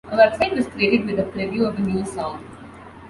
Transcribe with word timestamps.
A 0.07 0.17
website 0.17 0.55
was 0.55 0.65
created 0.67 1.05
with 1.05 1.19
a 1.19 1.23
preview 1.29 1.67
of 1.67 1.77
a 1.77 1.81
new 1.81 2.03
song. 2.03 2.43